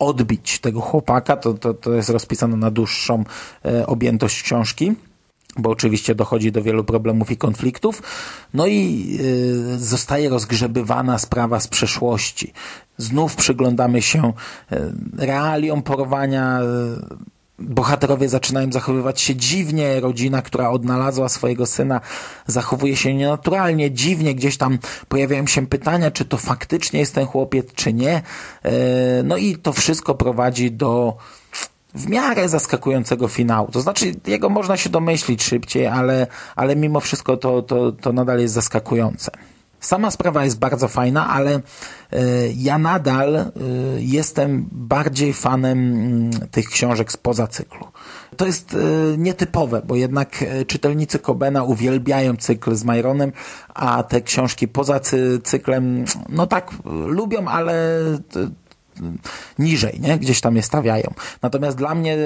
odbić 0.00 0.58
tego 0.58 0.80
chłopaka, 0.80 1.36
to, 1.36 1.54
to, 1.54 1.74
to 1.74 1.92
jest 1.92 2.10
rozpisane 2.10 2.56
na 2.56 2.70
dłuższą 2.70 3.24
e, 3.64 3.86
objętość 3.86 4.42
książki 4.42 4.92
bo 5.56 5.70
oczywiście 5.70 6.14
dochodzi 6.14 6.52
do 6.52 6.62
wielu 6.62 6.84
problemów 6.84 7.30
i 7.30 7.36
konfliktów. 7.36 8.02
No 8.54 8.66
i 8.66 9.18
zostaje 9.76 10.28
rozgrzebywana 10.28 11.18
sprawa 11.18 11.60
z 11.60 11.68
przeszłości. 11.68 12.52
Znów 13.00 13.36
przyglądamy 13.36 14.02
się 14.02 14.32
y, 14.72 14.76
realiom 15.18 15.82
porowania 15.82 16.60
y, 16.60 17.30
bohaterowie 17.60 18.28
zaczynają 18.28 18.72
zachowywać 18.72 19.20
się 19.20 19.36
dziwnie, 19.36 20.00
rodzina, 20.00 20.42
która 20.42 20.70
odnalazła 20.70 21.28
swojego 21.28 21.66
syna, 21.66 22.00
zachowuje 22.46 22.96
się 22.96 23.14
nienaturalnie, 23.14 23.90
dziwnie, 23.90 24.34
gdzieś 24.34 24.56
tam 24.56 24.78
pojawiają 25.08 25.46
się 25.46 25.66
pytania, 25.66 26.10
czy 26.10 26.24
to 26.24 26.36
faktycznie 26.36 27.00
jest 27.00 27.14
ten 27.14 27.26
chłopiec, 27.26 27.66
czy 27.74 27.92
nie. 27.92 28.22
E, 28.62 28.72
no 29.24 29.36
i 29.36 29.56
to 29.56 29.72
wszystko 29.72 30.14
prowadzi 30.14 30.72
do 30.72 31.16
w 31.94 32.08
miarę 32.08 32.48
zaskakującego 32.48 33.28
finału. 33.28 33.68
To 33.72 33.80
znaczy, 33.80 34.12
jego 34.26 34.48
można 34.48 34.76
się 34.76 34.90
domyślić 34.90 35.42
szybciej, 35.42 35.86
ale, 35.86 36.26
ale 36.56 36.76
mimo 36.76 37.00
wszystko 37.00 37.36
to, 37.36 37.62
to, 37.62 37.92
to 37.92 38.12
nadal 38.12 38.40
jest 38.40 38.54
zaskakujące. 38.54 39.30
Sama 39.80 40.10
sprawa 40.10 40.44
jest 40.44 40.58
bardzo 40.58 40.88
fajna, 40.88 41.28
ale 41.28 41.50
e, 41.54 41.60
ja 42.56 42.78
nadal 42.78 43.36
e, 43.36 43.50
jestem 43.98 44.68
bardziej 44.72 45.32
fanem 45.32 45.78
mm, 45.78 46.30
tych 46.50 46.66
książek 46.66 47.12
spoza 47.12 47.46
cyklu. 47.46 47.86
To 48.36 48.46
jest 48.46 48.74
e, 48.74 49.18
nietypowe, 49.18 49.82
bo 49.86 49.96
jednak 49.96 50.44
czytelnicy 50.66 51.18
Kobena 51.18 51.64
uwielbiają 51.64 52.36
cykl 52.36 52.74
z 52.74 52.84
Myronem, 52.84 53.32
a 53.74 54.02
te 54.02 54.20
książki 54.20 54.68
poza 54.68 55.00
cyklem, 55.44 56.04
no 56.28 56.46
tak, 56.46 56.70
lubią, 57.06 57.48
ale 57.48 58.00
niżej, 59.58 60.00
nie? 60.00 60.18
gdzieś 60.18 60.40
tam 60.40 60.56
je 60.56 60.62
stawiają. 60.62 61.14
Natomiast 61.42 61.76
dla 61.76 61.94
mnie 61.94 62.16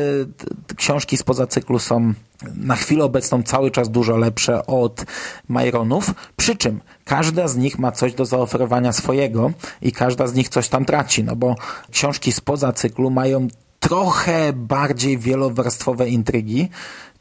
książki 0.76 1.16
spoza 1.16 1.46
cyklu 1.46 1.78
są 1.78 2.14
na 2.54 2.76
chwilę 2.76 3.04
obecną 3.04 3.42
cały 3.42 3.70
czas 3.70 3.90
dużo 3.90 4.16
lepsze 4.16 4.66
od 4.66 5.04
Myronów, 5.48 6.14
przy 6.36 6.56
czym 6.56 6.80
każda 7.04 7.48
z 7.48 7.56
nich 7.56 7.78
ma 7.78 7.92
coś 7.92 8.14
do 8.14 8.24
zaoferowania 8.24 8.92
swojego 8.92 9.50
i 9.82 9.92
każda 9.92 10.26
z 10.26 10.34
nich 10.34 10.48
coś 10.48 10.68
tam 10.68 10.84
traci, 10.84 11.24
no 11.24 11.36
bo 11.36 11.54
książki 11.90 12.32
spoza 12.32 12.72
cyklu 12.72 13.10
mają 13.10 13.48
trochę 13.80 14.52
bardziej 14.52 15.18
wielowarstwowe 15.18 16.08
intrygi, 16.08 16.68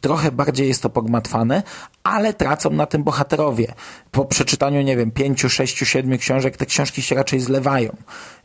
trochę 0.02 0.32
bardziej 0.32 0.68
jest 0.68 0.82
to 0.82 0.90
pogmatwane, 0.90 1.63
ale 2.04 2.34
tracą 2.34 2.70
na 2.70 2.86
tym 2.86 3.04
bohaterowie. 3.04 3.74
Po 4.12 4.25
przeczytaniu, 4.25 4.82
nie 4.82 4.98
wiem, 4.98 5.12
pięciu, 5.12 5.50
sześciu, 5.50 5.86
siedmiu 5.86 6.18
książek, 6.18 6.58
te 6.58 6.66
książki 6.66 7.02
się 7.02 7.16
raczej 7.16 7.40
zlewają. 7.40 7.96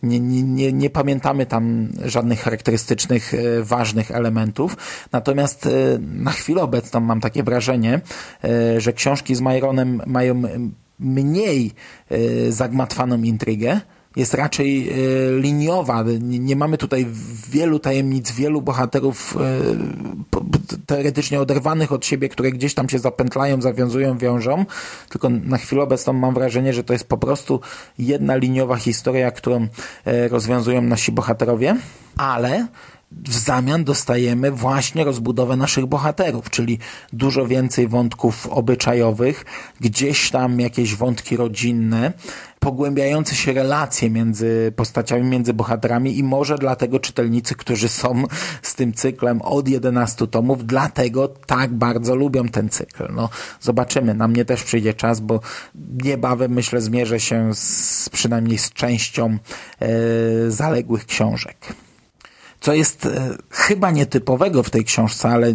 Nie, 0.02 0.21
nie, 0.21 0.42
nie, 0.42 0.73
nie 0.73 0.90
pamiętamy 0.90 1.47
tam 1.47 1.88
żadnych 2.04 2.40
charakterystycznych, 2.40 3.35
e, 3.35 3.62
ważnych 3.62 4.11
elementów. 4.11 4.76
Natomiast 5.12 5.66
e, 5.66 5.71
na 5.99 6.30
chwilę 6.30 6.62
obecną 6.62 7.00
mam 7.00 7.21
takie 7.21 7.42
wrażenie, 7.42 8.00
e, 8.45 8.80
że 8.80 8.92
książki 8.92 9.35
z 9.35 9.40
Myronem 9.40 10.02
mają 10.07 10.42
mniej 11.00 11.73
zagmatwaną 12.49 13.23
intrygę, 13.23 13.81
jest 14.19 14.35
raczej 14.35 14.88
e, 14.88 14.95
liniowa. 15.40 16.05
Nie, 16.21 16.57
mamy 16.57 16.78
tutaj 16.78 17.07
wielu 17.50 17.78
tajemnic, 17.78 18.33
wielu 18.33 18.62
bohaterów 18.62 19.37
e, 19.37 20.76
teoretycznie 20.87 21.40
oderwanych 21.40 21.93
od 21.93 22.07
siebie, 22.07 22.28
które 22.28 22.52
gdzieś 22.52 22.75
tam 22.75 22.88
się 22.88 22.99
zapętlają, 22.99 23.61
zawiązują, 23.62 24.19
wiążą, 24.19 24.64
tylko 25.09 25.28
na 25.28 25.59
chwilę 25.59 25.83
obecną 25.83 26.12
mam 26.12 26.35
wrażenie, 26.35 26.73
że 26.73 26.85
to 26.85 26.93
jest 26.93 27.09
po 27.09 27.19
prostu 27.19 27.61
jedna 27.99 28.37
liniowa 28.37 28.76
historia, 28.76 29.31
którą 29.31 29.69
e, 30.05 30.28
rozwiązują 30.28 30.83
nasi 30.83 31.12
bohaterowie, 31.12 31.76
ale 32.17 32.67
w 33.12 33.35
zamian 33.35 33.85
dostajemy 33.85 34.50
właśnie 34.50 35.05
rozbudowę 35.05 35.57
naszych 35.57 35.87
bohaterów, 35.87 36.50
czyli 36.50 36.79
dużo 37.12 37.47
więcej 37.47 37.88
wątków 37.88 38.47
obyczajowych, 38.47 39.45
gdzieś 39.81 40.31
tam 40.31 40.61
jakieś 40.61 40.95
wątki 40.95 41.37
rodzinne, 41.37 42.12
pogłębiające 42.61 43.35
się 43.35 43.53
relacje 43.53 44.11
między 44.11 44.73
postaciami, 44.77 45.23
między 45.23 45.55
bohaterami 45.55 46.19
i 46.19 46.25
może 46.25 46.59
dlatego 46.59 47.00
czytelnicy, 47.00 47.55
którzy 47.55 47.88
są 47.88 48.25
z 48.62 48.75
tym 48.75 48.93
cyklem 48.93 49.43
od 49.43 49.69
11 49.69 50.27
tomów, 50.27 50.67
dlatego 50.67 51.29
tak 51.29 51.73
bardzo 51.73 52.15
lubią 52.15 52.49
ten 52.49 52.69
cykl. 52.69 53.09
No, 53.12 53.29
zobaczymy, 53.61 54.15
na 54.15 54.29
mnie 54.29 54.45
też 54.45 54.62
przyjdzie 54.62 54.95
czas, 54.95 55.21
bo 55.21 55.41
niebawem 56.05 56.53
myślę 56.53 56.81
zmierzę 56.81 57.21
się 57.21 57.55
z, 57.55 58.09
przynajmniej 58.09 58.59
z 58.59 58.73
częścią 58.73 59.38
e, 59.81 59.88
zaległych 60.50 61.07
książek. 61.07 61.57
Co 62.61 62.75
jest 62.75 63.07
e, 63.07 63.37
chyba 63.50 63.91
nietypowego 63.91 64.62
w 64.62 64.71
tej 64.71 64.85
książce, 64.85 65.29
ale 65.29 65.55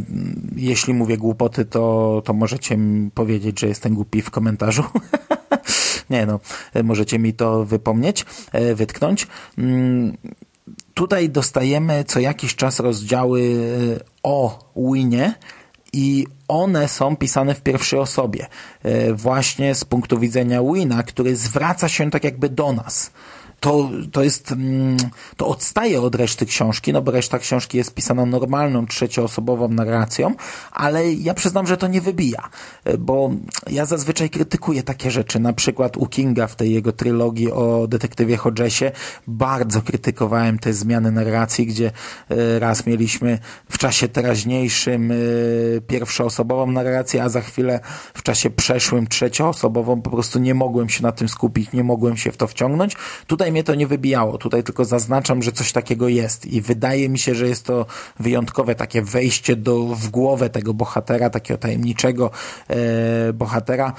jeśli 0.56 0.94
mówię 0.94 1.18
głupoty, 1.18 1.66
to, 1.66 2.22
to 2.26 2.34
możecie 2.34 2.78
mi 2.78 3.12
powiedzieć, 3.12 3.60
że 3.60 3.68
jestem 3.68 3.94
głupi 3.94 4.22
w 4.22 4.32
komentarzu. 4.32 4.84
Nie 6.10 6.26
no, 6.26 6.40
e, 6.74 6.84
możecie 6.84 7.20
mi 7.20 7.34
to 7.34 7.66
wypomnieć, 7.66 8.26
e, 8.52 8.76
wytknąć. 8.76 9.28
Mm, 9.58 10.18
tutaj 10.94 11.30
dostajemy 11.30 12.04
co 12.04 12.20
jakiś 12.20 12.56
czas 12.56 12.80
rozdziały 12.80 13.70
o 14.24 14.70
Winie 14.94 15.34
i 15.94 16.28
one 16.48 16.88
są 16.88 17.16
pisane 17.16 17.56
w 17.56 17.62
pierwszej 17.62 18.00
osobie, 18.00 18.48
właśnie 19.14 19.76
z 19.76 19.86
punktu 19.86 20.20
widzenia 20.20 20.64
Wina, 20.74 21.04
który 21.04 21.36
zwraca 21.36 21.90
się 21.90 22.12
tak 22.12 22.24
jakby 22.24 22.50
do 22.50 22.74
nas 22.74 23.12
to, 23.64 23.90
to 24.12 24.24
jest, 24.24 24.52
mm, 24.52 24.98
to 25.38 25.48
odstaje 25.48 26.02
od 26.02 26.16
reszty 26.16 26.46
książki, 26.46 26.94
no 26.94 27.02
bo 27.02 27.12
reszta 27.12 27.40
książki 27.40 27.78
jest 27.78 27.94
pisana 27.94 28.26
normalną, 28.26 28.88
trzecioosobową 28.88 29.70
narracją, 29.70 30.36
ale 30.72 31.14
ja 31.14 31.34
przyznam, 31.34 31.68
że 31.68 31.78
to 31.78 31.88
nie 31.88 32.02
wybija, 32.02 32.50
bo 33.00 33.32
ja 33.70 33.86
zazwyczaj 33.86 34.30
krytykuję 34.30 34.84
takie 34.84 35.12
rzeczy, 35.12 35.40
na 35.40 35.54
przykład 35.54 35.98
u 35.98 36.06
Kinga 36.06 36.48
w 36.48 36.56
tej 36.56 36.74
jego 36.74 36.92
trylogii 36.92 37.52
o 37.52 37.88
detektywie 37.88 38.38
Hodgesie 38.38 38.92
bardzo 39.28 39.82
krytykowałem 39.82 40.60
te 40.60 40.74
zmiany 40.74 41.12
narracji, 41.12 41.66
gdzie 41.66 41.92
e, 42.30 42.60
raz 42.60 42.86
mieliśmy 42.86 43.40
w 43.70 43.78
czasie 43.78 44.08
teraźniejszym 44.08 45.12
e, 45.12 45.16
pierwszoosobową 45.88 46.72
narrację, 46.72 47.24
a 47.24 47.30
za 47.30 47.42
chwilę 47.42 47.80
w 48.14 48.24
czasie 48.24 48.50
przeszłym 48.50 49.08
trzecioosobową, 49.08 50.02
po 50.02 50.10
prostu 50.10 50.40
nie 50.40 50.54
mogłem 50.54 50.90
się 50.90 51.04
na 51.04 51.12
tym 51.12 51.30
skupić, 51.30 51.72
nie 51.72 51.84
mogłem 51.84 52.18
się 52.18 52.32
w 52.32 52.38
to 52.38 52.48
wciągnąć. 52.48 52.96
Tutaj 53.28 53.53
mnie 53.54 53.64
to 53.64 53.76
nie 53.76 53.88
wybijało. 53.88 54.38
Tutaj 54.38 54.64
tylko 54.64 54.86
zaznaczam, 54.86 55.44
że 55.44 55.52
coś 55.52 55.72
takiego 55.72 56.08
jest 56.08 56.46
i 56.46 56.62
wydaje 56.62 57.10
mi 57.10 57.20
się, 57.20 57.36
że 57.36 57.48
jest 57.48 57.66
to 57.66 57.86
wyjątkowe 58.20 58.76
takie 58.76 59.02
wejście 59.02 59.56
do, 59.56 59.84
w 59.84 60.10
głowę 60.10 60.50
tego 60.50 60.74
bohatera, 60.74 61.30
takiego 61.30 61.58
tajemniczego 61.58 62.32
e, 62.68 63.34
bohatera. 63.34 63.94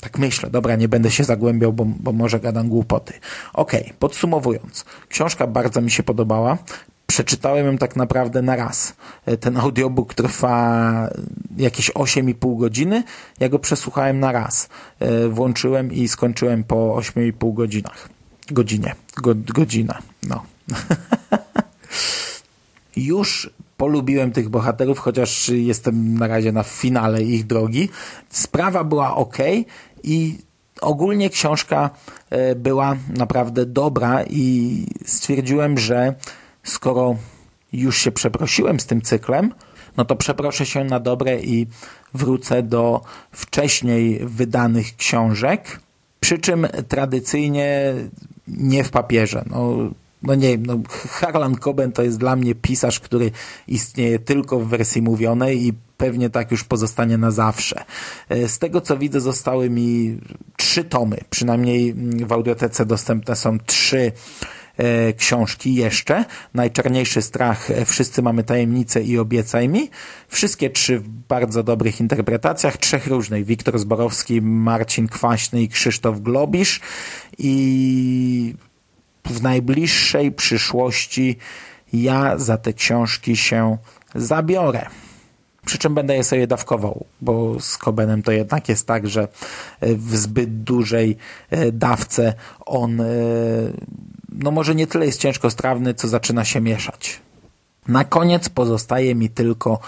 Tak 0.00 0.18
myślę, 0.18 0.50
dobra, 0.50 0.76
nie 0.76 0.88
będę 0.88 1.10
się 1.10 1.24
zagłębiał, 1.24 1.72
bo, 1.72 1.84
bo 1.84 2.12
może 2.12 2.40
gadam 2.40 2.68
głupoty. 2.68 3.12
Okej, 3.52 3.82
okay, 3.82 3.94
podsumowując. 3.98 4.84
Książka 5.08 5.46
bardzo 5.46 5.80
mi 5.80 5.90
się 5.90 6.02
podobała 6.02 6.58
przeczytałem 7.12 7.66
ją 7.66 7.78
tak 7.78 7.96
naprawdę 7.96 8.42
na 8.42 8.56
raz. 8.56 8.94
E, 9.26 9.36
ten 9.36 9.56
audiobook 9.56 10.14
trwa 10.14 11.08
jakieś 11.56 11.90
8,5 11.90 12.58
godziny. 12.58 13.02
Ja 13.40 13.48
go 13.48 13.58
przesłuchałem 13.58 14.20
na 14.20 14.32
raz. 14.32 14.68
E, 15.00 15.28
włączyłem 15.28 15.92
i 15.92 16.08
skończyłem 16.08 16.64
po 16.64 16.76
8,5 16.76 17.54
godzinach 17.54 18.08
godzinie. 18.50 18.94
Go, 19.16 19.34
godzina. 19.34 19.98
No. 20.22 20.42
Już 22.96 23.50
polubiłem 23.76 24.32
tych 24.32 24.48
bohaterów, 24.48 24.98
chociaż 24.98 25.48
jestem 25.48 26.18
na 26.18 26.26
razie 26.26 26.52
na 26.52 26.62
finale 26.62 27.22
ich 27.22 27.46
drogi. 27.46 27.88
Sprawa 28.30 28.84
była 28.84 29.16
ok 29.16 29.36
i 30.02 30.38
ogólnie 30.80 31.30
książka 31.30 31.90
e, 32.30 32.54
była 32.54 32.96
naprawdę 33.08 33.66
dobra 33.66 34.24
i 34.30 34.86
stwierdziłem, 35.04 35.78
że 35.78 36.14
skoro 36.64 37.16
już 37.72 37.98
się 37.98 38.12
przeprosiłem 38.12 38.80
z 38.80 38.86
tym 38.86 39.02
cyklem, 39.02 39.54
no 39.96 40.04
to 40.04 40.16
przeproszę 40.16 40.66
się 40.66 40.84
na 40.84 41.00
dobre 41.00 41.40
i 41.40 41.66
wrócę 42.14 42.62
do 42.62 43.00
wcześniej 43.32 44.20
wydanych 44.24 44.96
książek. 44.96 45.80
Przy 46.22 46.38
czym 46.38 46.66
tradycyjnie 46.88 47.94
nie 48.48 48.84
w 48.84 48.90
papierze. 48.90 49.44
No, 49.50 49.90
no 50.22 50.34
nie 50.34 50.48
wiem, 50.48 50.66
no 50.66 50.78
Harlan 51.08 51.56
Coben 51.56 51.92
to 51.92 52.02
jest 52.02 52.18
dla 52.18 52.36
mnie 52.36 52.54
pisarz, 52.54 53.00
który 53.00 53.30
istnieje 53.68 54.18
tylko 54.18 54.60
w 54.60 54.68
wersji 54.68 55.02
mówionej 55.02 55.66
i 55.66 55.72
pewnie 55.96 56.30
tak 56.30 56.50
już 56.50 56.64
pozostanie 56.64 57.18
na 57.18 57.30
zawsze. 57.30 57.84
E, 58.28 58.48
z 58.48 58.58
tego 58.58 58.80
co 58.80 58.98
widzę 58.98 59.20
zostały 59.20 59.70
mi 59.70 60.18
trzy 60.56 60.84
tomy, 60.84 61.18
przynajmniej 61.30 61.94
w 62.26 62.32
audiotece 62.32 62.86
dostępne 62.86 63.36
są 63.36 63.58
trzy 63.58 64.12
książki 65.16 65.74
jeszcze. 65.74 66.24
Najczarniejszy 66.54 67.22
strach, 67.22 67.70
e, 67.70 67.84
Wszyscy 67.84 68.22
mamy 68.22 68.44
tajemnicę 68.44 69.02
i 69.02 69.18
obiecaj 69.18 69.68
mi. 69.68 69.90
Wszystkie 70.28 70.70
trzy 70.70 70.98
w 70.98 71.08
bardzo 71.08 71.62
dobrych 71.62 72.00
interpretacjach, 72.00 72.76
trzech 72.76 73.06
różnych. 73.06 73.44
Wiktor 73.44 73.78
Zborowski, 73.78 74.42
Marcin 74.42 75.08
Kwaśny 75.08 75.62
i 75.62 75.68
Krzysztof 75.68 76.20
Globisz. 76.20 76.80
I 77.38 78.54
w 79.24 79.42
najbliższej 79.42 80.32
przyszłości 80.32 81.36
ja 81.92 82.38
za 82.38 82.56
te 82.56 82.72
książki 82.72 83.36
się 83.36 83.78
zabiorę. 84.14 84.86
Przy 85.66 85.78
czym 85.78 85.94
będę 85.94 86.16
je 86.16 86.24
sobie 86.24 86.46
dawkował, 86.46 87.04
bo 87.20 87.60
z 87.60 87.78
Kobenem 87.78 88.22
to 88.22 88.32
jednak 88.32 88.68
jest 88.68 88.86
tak, 88.86 89.08
że 89.08 89.28
w 89.82 90.16
zbyt 90.16 90.62
dużej 90.62 91.16
e, 91.50 91.72
dawce 91.72 92.34
on 92.66 93.00
e, 93.00 93.04
no 94.32 94.50
może 94.50 94.74
nie 94.74 94.86
tyle 94.86 95.06
jest 95.06 95.20
ciężko 95.20 95.50
strawny, 95.50 95.94
co 95.94 96.08
zaczyna 96.08 96.44
się 96.44 96.60
mieszać. 96.60 97.20
Na 97.88 98.04
koniec 98.04 98.48
pozostaje 98.48 99.14
mi 99.14 99.30
tylko 99.30 99.80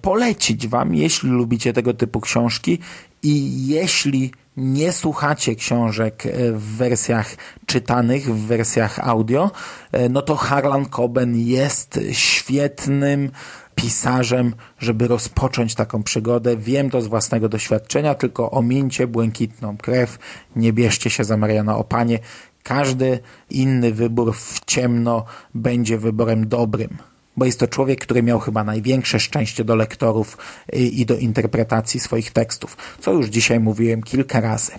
polecić 0.00 0.68
Wam, 0.68 0.94
jeśli 0.94 1.30
lubicie 1.30 1.72
tego 1.72 1.94
typu 1.94 2.20
książki 2.20 2.78
i 3.22 3.66
jeśli 3.66 4.32
nie 4.58 4.92
słuchacie 4.92 5.54
książek 5.54 6.26
e, 6.26 6.52
w 6.52 6.64
wersjach 6.76 7.34
czytanych, 7.66 8.34
w 8.34 8.46
wersjach 8.46 9.08
audio, 9.08 9.50
e, 9.92 10.08
no 10.08 10.22
to 10.22 10.36
Harlan 10.36 10.86
Coben 10.86 11.36
jest 11.36 12.00
świetnym 12.12 13.30
pisarzem, 13.74 14.54
żeby 14.78 15.08
rozpocząć 15.08 15.74
taką 15.74 16.02
przygodę. 16.02 16.56
Wiem 16.56 16.90
to 16.90 17.02
z 17.02 17.06
własnego 17.06 17.48
doświadczenia, 17.48 18.14
tylko 18.14 18.50
omincie 18.50 19.06
błękitną 19.06 19.76
krew, 19.76 20.18
nie 20.56 20.72
bierzcie 20.72 21.10
się 21.10 21.24
za 21.24 21.36
Mariana 21.36 21.76
Opanie. 21.76 22.18
Każdy 22.62 23.18
inny 23.50 23.92
wybór 23.92 24.34
w 24.34 24.64
ciemno 24.64 25.24
będzie 25.54 25.98
wyborem 25.98 26.48
dobrym 26.48 26.98
bo 27.38 27.44
jest 27.44 27.60
to 27.60 27.68
człowiek, 27.68 28.00
który 28.00 28.22
miał 28.22 28.40
chyba 28.40 28.64
największe 28.64 29.20
szczęście 29.20 29.64
do 29.64 29.76
lektorów 29.76 30.38
i 30.72 31.06
do 31.06 31.16
interpretacji 31.16 32.00
swoich 32.00 32.30
tekstów, 32.30 32.76
co 33.00 33.12
już 33.12 33.26
dzisiaj 33.26 33.60
mówiłem 33.60 34.02
kilka 34.02 34.40
razy. 34.40 34.72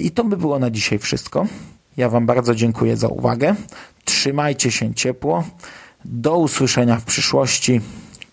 I 0.00 0.10
to 0.10 0.24
by 0.24 0.36
było 0.36 0.58
na 0.58 0.70
dzisiaj 0.70 0.98
wszystko. 0.98 1.46
Ja 1.96 2.08
Wam 2.08 2.26
bardzo 2.26 2.54
dziękuję 2.54 2.96
za 2.96 3.08
uwagę. 3.08 3.54
Trzymajcie 4.04 4.70
się 4.70 4.94
ciepło. 4.94 5.44
Do 6.04 6.38
usłyszenia 6.38 6.96
w 6.96 7.04
przyszłości. 7.04 7.80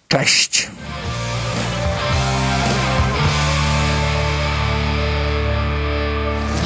Cześć! 0.07 0.69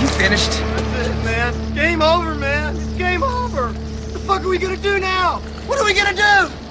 You 0.01 0.07
finished? 0.07 0.51
That's 0.51 1.07
it, 1.07 1.23
man. 1.23 1.75
Game 1.75 2.01
over, 2.01 2.35
man. 2.35 2.75
It's 2.75 2.97
game 2.97 3.23
over. 3.23 3.63
What 3.63 4.13
the 4.13 4.19
fuck 4.19 4.41
are 4.41 4.49
we 4.49 4.57
gonna 4.57 4.77
do 4.77 4.99
now? 4.99 5.41
What 5.67 5.79
are 5.79 5.85
we 5.85 5.93
gonna 5.93 6.13
do? 6.13 6.70